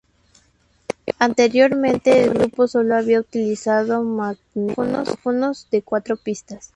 [1.19, 6.69] Anteriormente, el grupo solo había utilizado magnetófonos de cuatro pistas.